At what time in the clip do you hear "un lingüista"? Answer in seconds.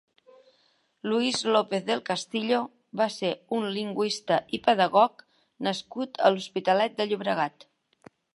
3.59-4.39